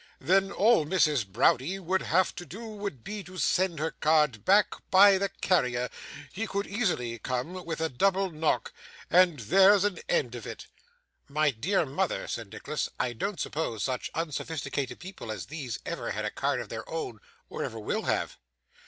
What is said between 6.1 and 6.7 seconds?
(he could